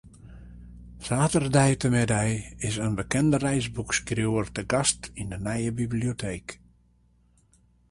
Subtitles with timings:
[1.07, 2.31] Saterdeitemiddei
[2.69, 6.47] is in bekende reisboekeskriuwer te gast yn de nije biblioteek.